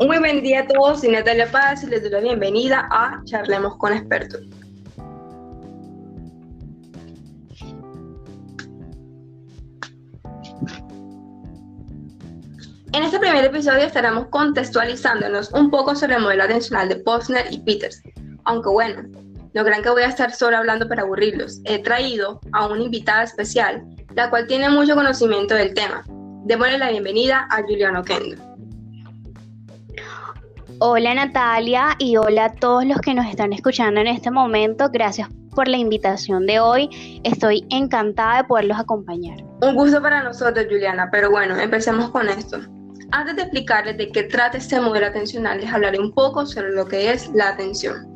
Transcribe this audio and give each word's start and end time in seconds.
Muy 0.00 0.18
buen 0.18 0.42
día 0.42 0.60
a 0.60 0.66
todos, 0.68 1.00
soy 1.00 1.10
Natalia 1.10 1.50
Paz 1.50 1.82
y 1.82 1.88
les 1.88 2.02
doy 2.02 2.12
la 2.12 2.20
bienvenida 2.20 2.88
a 2.92 3.20
Charlemos 3.24 3.76
con 3.78 3.92
Expertos. 3.92 4.42
En 12.92 13.02
este 13.02 13.18
primer 13.18 13.44
episodio 13.44 13.86
estaremos 13.86 14.28
contextualizándonos 14.28 15.52
un 15.52 15.68
poco 15.68 15.96
sobre 15.96 16.14
el 16.14 16.22
modelo 16.22 16.44
atencional 16.44 16.88
de 16.88 16.96
Posner 16.96 17.46
y 17.50 17.58
Peters. 17.58 18.00
Aunque 18.44 18.68
bueno, 18.68 19.02
no 19.52 19.64
crean 19.64 19.82
que 19.82 19.90
voy 19.90 20.02
a 20.02 20.08
estar 20.08 20.32
solo 20.32 20.58
hablando 20.58 20.86
para 20.86 21.02
aburrirlos. 21.02 21.60
He 21.64 21.82
traído 21.82 22.40
a 22.52 22.68
una 22.68 22.84
invitada 22.84 23.24
especial, 23.24 23.84
la 24.14 24.30
cual 24.30 24.46
tiene 24.46 24.70
mucho 24.70 24.94
conocimiento 24.94 25.56
del 25.56 25.74
tema. 25.74 26.04
Démosle 26.44 26.78
la 26.78 26.90
bienvenida 26.90 27.48
a 27.50 27.62
Juliano 27.62 28.04
Kendo. 28.04 28.47
Hola 30.80 31.12
Natalia 31.12 31.96
y 31.98 32.16
hola 32.18 32.44
a 32.44 32.54
todos 32.54 32.84
los 32.84 33.00
que 33.00 33.12
nos 33.12 33.26
están 33.26 33.52
escuchando 33.52 34.00
en 34.00 34.06
este 34.06 34.30
momento. 34.30 34.88
Gracias 34.92 35.28
por 35.52 35.66
la 35.66 35.76
invitación 35.76 36.46
de 36.46 36.60
hoy. 36.60 37.20
Estoy 37.24 37.66
encantada 37.68 38.36
de 38.36 38.44
poderlos 38.44 38.78
acompañar. 38.78 39.38
Un 39.60 39.74
gusto 39.74 40.00
para 40.00 40.22
nosotros, 40.22 40.66
Juliana, 40.70 41.08
pero 41.10 41.32
bueno, 41.32 41.58
empecemos 41.58 42.10
con 42.10 42.28
esto. 42.28 42.60
Antes 43.10 43.34
de 43.34 43.42
explicarles 43.42 43.96
de 43.96 44.12
qué 44.12 44.22
trata 44.22 44.56
este 44.56 44.80
modelo 44.80 45.06
atencional, 45.06 45.60
les 45.60 45.72
hablaré 45.72 45.98
un 45.98 46.12
poco 46.12 46.46
sobre 46.46 46.70
lo 46.70 46.86
que 46.86 47.10
es 47.10 47.28
la 47.34 47.48
atención. 47.48 48.06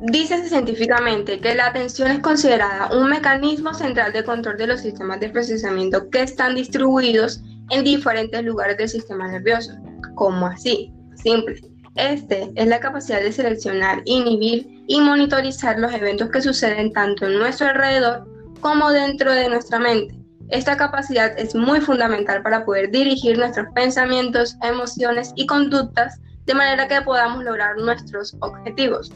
Dice 0.00 0.48
científicamente 0.48 1.40
que 1.40 1.54
la 1.54 1.66
atención 1.66 2.10
es 2.10 2.20
considerada 2.20 2.96
un 2.96 3.10
mecanismo 3.10 3.74
central 3.74 4.14
de 4.14 4.24
control 4.24 4.56
de 4.56 4.66
los 4.66 4.80
sistemas 4.80 5.20
de 5.20 5.28
procesamiento 5.28 6.08
que 6.08 6.22
están 6.22 6.54
distribuidos 6.54 7.42
en 7.70 7.84
diferentes 7.84 8.42
lugares 8.44 8.76
del 8.76 8.88
sistema 8.88 9.28
nervioso. 9.28 9.72
¿Cómo 10.14 10.46
así? 10.46 10.92
Simple. 11.14 11.60
Este 11.96 12.52
es 12.54 12.66
la 12.68 12.78
capacidad 12.78 13.20
de 13.20 13.32
seleccionar, 13.32 14.02
inhibir 14.04 14.84
y 14.86 15.00
monitorizar 15.00 15.78
los 15.78 15.92
eventos 15.92 16.30
que 16.30 16.42
suceden 16.42 16.92
tanto 16.92 17.26
en 17.26 17.38
nuestro 17.38 17.68
alrededor 17.68 18.28
como 18.60 18.90
dentro 18.90 19.32
de 19.32 19.48
nuestra 19.48 19.78
mente. 19.78 20.14
Esta 20.50 20.76
capacidad 20.76 21.36
es 21.38 21.54
muy 21.54 21.80
fundamental 21.80 22.42
para 22.42 22.64
poder 22.64 22.90
dirigir 22.90 23.38
nuestros 23.38 23.66
pensamientos, 23.74 24.56
emociones 24.62 25.32
y 25.34 25.46
conductas 25.46 26.20
de 26.44 26.54
manera 26.54 26.86
que 26.86 27.00
podamos 27.02 27.42
lograr 27.42 27.76
nuestros 27.78 28.36
objetivos. 28.40 29.10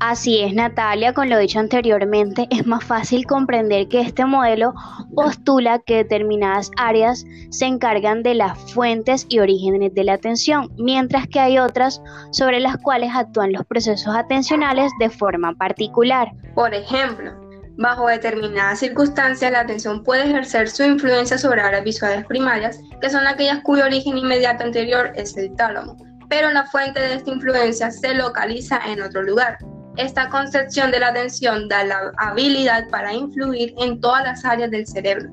Así 0.00 0.40
es, 0.40 0.54
Natalia, 0.54 1.12
con 1.12 1.28
lo 1.28 1.38
dicho 1.38 1.58
anteriormente, 1.58 2.46
es 2.50 2.66
más 2.66 2.84
fácil 2.84 3.26
comprender 3.26 3.88
que 3.88 4.00
este 4.00 4.24
modelo 4.24 4.74
postula 5.14 5.78
que 5.80 5.96
determinadas 5.96 6.70
áreas 6.76 7.24
se 7.50 7.66
encargan 7.66 8.22
de 8.22 8.34
las 8.34 8.58
fuentes 8.72 9.26
y 9.28 9.38
orígenes 9.38 9.94
de 9.94 10.04
la 10.04 10.14
atención, 10.14 10.70
mientras 10.78 11.26
que 11.28 11.40
hay 11.40 11.58
otras 11.58 12.02
sobre 12.30 12.60
las 12.60 12.76
cuales 12.78 13.10
actúan 13.14 13.52
los 13.52 13.64
procesos 13.66 14.14
atencionales 14.14 14.92
de 14.98 15.10
forma 15.10 15.54
particular. 15.54 16.32
Por 16.54 16.74
ejemplo, 16.74 17.32
Bajo 17.80 18.08
determinadas 18.08 18.80
circunstancias, 18.80 19.52
la 19.52 19.60
atención 19.60 20.02
puede 20.02 20.24
ejercer 20.24 20.68
su 20.68 20.82
influencia 20.82 21.38
sobre 21.38 21.60
áreas 21.60 21.84
visuales 21.84 22.26
primarias, 22.26 22.80
que 23.00 23.08
son 23.08 23.24
aquellas 23.24 23.60
cuyo 23.62 23.84
origen 23.84 24.18
inmediato 24.18 24.64
anterior 24.64 25.12
es 25.14 25.36
el 25.36 25.54
tálamo, 25.54 25.96
pero 26.28 26.50
la 26.50 26.66
fuente 26.66 27.00
de 27.00 27.14
esta 27.14 27.30
influencia 27.30 27.90
se 27.90 28.14
localiza 28.14 28.80
en 28.86 29.02
otro 29.02 29.22
lugar. 29.22 29.58
Esta 29.96 30.28
concepción 30.28 30.90
de 30.90 31.00
la 31.00 31.08
atención 31.08 31.68
da 31.68 31.84
la 31.84 32.12
habilidad 32.18 32.88
para 32.88 33.12
influir 33.12 33.74
en 33.78 34.00
todas 34.00 34.22
las 34.24 34.44
áreas 34.44 34.70
del 34.70 34.86
cerebro. 34.86 35.30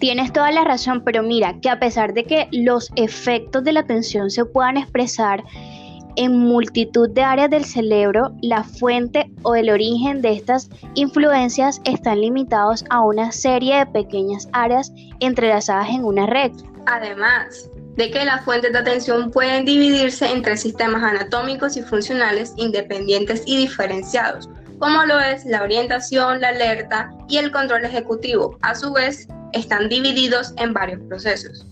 Tienes 0.00 0.32
toda 0.32 0.50
la 0.50 0.64
razón, 0.64 1.02
pero 1.04 1.22
mira 1.22 1.58
que 1.60 1.70
a 1.70 1.78
pesar 1.78 2.12
de 2.14 2.24
que 2.24 2.48
los 2.50 2.90
efectos 2.96 3.62
de 3.64 3.72
la 3.72 3.80
atención 3.80 4.28
se 4.28 4.44
puedan 4.44 4.76
expresar 4.76 5.42
en 6.16 6.38
multitud 6.38 7.10
de 7.10 7.22
áreas 7.22 7.50
del 7.50 7.64
cerebro, 7.64 8.32
la 8.42 8.62
fuente 8.64 9.30
o 9.42 9.54
el 9.54 9.70
origen 9.70 10.20
de 10.20 10.32
estas 10.32 10.68
influencias 10.94 11.80
están 11.84 12.20
limitados 12.20 12.84
a 12.90 13.00
una 13.02 13.32
serie 13.32 13.78
de 13.78 13.86
pequeñas 13.86 14.48
áreas 14.52 14.92
entrelazadas 15.20 15.88
en 15.90 16.04
una 16.04 16.26
red. 16.26 16.52
Además, 16.86 17.70
de 17.96 18.10
que 18.10 18.24
las 18.24 18.44
fuentes 18.44 18.72
de 18.72 18.78
atención 18.78 19.30
pueden 19.30 19.64
dividirse 19.64 20.30
entre 20.30 20.56
sistemas 20.56 21.02
anatómicos 21.02 21.76
y 21.76 21.82
funcionales 21.82 22.52
independientes 22.56 23.42
y 23.46 23.56
diferenciados, 23.56 24.48
como 24.78 25.04
lo 25.04 25.20
es 25.20 25.44
la 25.44 25.62
orientación, 25.62 26.40
la 26.40 26.48
alerta 26.48 27.10
y 27.28 27.38
el 27.38 27.52
control 27.52 27.84
ejecutivo. 27.84 28.58
A 28.62 28.74
su 28.74 28.92
vez, 28.92 29.28
están 29.52 29.88
divididos 29.88 30.52
en 30.56 30.72
varios 30.72 31.00
procesos. 31.08 31.64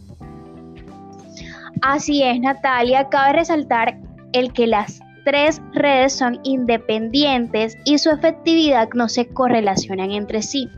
Así 1.82 2.22
es, 2.22 2.38
Natalia. 2.40 3.08
Cabe 3.08 3.32
resaltar 3.32 3.98
el 4.32 4.52
que 4.52 4.68
las 4.68 5.00
tres 5.24 5.60
redes 5.72 6.12
son 6.12 6.38
independientes 6.44 7.76
y 7.84 7.98
su 7.98 8.10
efectividad 8.10 8.88
no 8.94 9.08
se 9.08 9.26
correlacionan 9.26 10.12
entre 10.12 10.42
sí. 10.42 10.68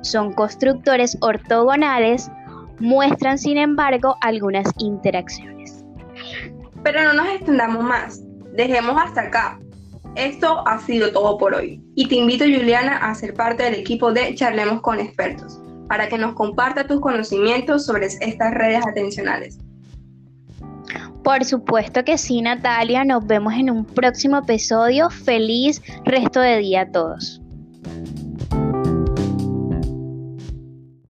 Son 0.00 0.32
constructores 0.32 1.18
ortogonales 1.20 2.30
muestran 2.78 3.38
sin 3.38 3.58
embargo 3.58 4.16
algunas 4.20 4.66
interacciones. 4.78 5.84
Pero 6.82 7.02
no 7.02 7.14
nos 7.14 7.28
extendamos 7.28 7.84
más, 7.84 8.22
dejemos 8.52 9.00
hasta 9.00 9.22
acá. 9.22 9.58
Esto 10.14 10.66
ha 10.66 10.78
sido 10.78 11.12
todo 11.12 11.36
por 11.36 11.54
hoy 11.54 11.82
y 11.94 12.08
te 12.08 12.14
invito 12.14 12.44
Juliana 12.44 12.96
a 12.96 13.14
ser 13.14 13.34
parte 13.34 13.64
del 13.64 13.74
equipo 13.74 14.12
de 14.12 14.34
Charlemos 14.34 14.80
con 14.80 14.98
Expertos 14.98 15.60
para 15.88 16.08
que 16.08 16.18
nos 16.18 16.34
comparta 16.34 16.86
tus 16.86 17.00
conocimientos 17.00 17.84
sobre 17.86 18.06
estas 18.06 18.54
redes 18.54 18.84
atencionales. 18.86 19.58
Por 21.22 21.44
supuesto 21.44 22.04
que 22.04 22.18
sí, 22.18 22.40
Natalia. 22.40 23.04
Nos 23.04 23.26
vemos 23.26 23.52
en 23.54 23.68
un 23.68 23.84
próximo 23.84 24.38
episodio. 24.38 25.10
Feliz 25.10 25.82
resto 26.04 26.40
de 26.40 26.58
día 26.58 26.82
a 26.82 26.90
todos. 26.90 27.42